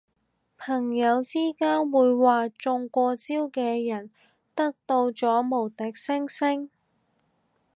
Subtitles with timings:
[0.57, 4.09] 朋友之間會話中過招嘅人
[4.55, 6.71] 得到咗無敵星星